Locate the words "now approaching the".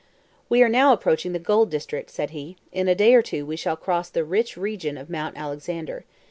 0.67-1.37